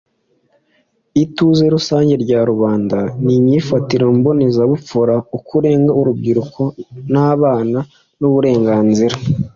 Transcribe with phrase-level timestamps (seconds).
[1.23, 6.61] ituze rusange rya rubanda n imyifatire mbonezabupfura ukurengera urubyiruko
[7.11, 7.79] n abana
[8.19, 9.15] n uburenganzira